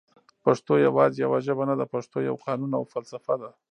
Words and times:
پښتو 0.45 0.73
یواځي 0.87 1.19
یوه 1.25 1.39
ژبه 1.45 1.63
نده 1.69 1.85
پښتو 1.93 2.17
یو 2.29 2.35
قانون 2.45 2.71
او 2.79 2.83
فلسفه 2.93 3.35
ده 3.41 3.49